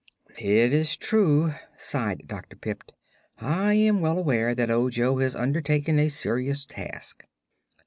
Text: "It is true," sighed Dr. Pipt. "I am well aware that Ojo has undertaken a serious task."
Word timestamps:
"It 0.39 0.73
is 0.73 0.97
true," 0.97 1.53
sighed 1.77 2.23
Dr. 2.25 2.55
Pipt. 2.55 2.93
"I 3.37 3.75
am 3.75 4.01
well 4.01 4.17
aware 4.17 4.55
that 4.55 4.71
Ojo 4.71 5.19
has 5.19 5.35
undertaken 5.35 5.99
a 5.99 6.07
serious 6.07 6.65
task." 6.65 7.25